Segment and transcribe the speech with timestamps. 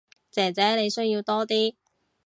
[0.31, 1.75] 姐姐你需要多啲